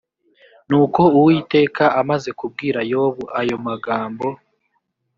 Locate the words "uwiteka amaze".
1.17-2.29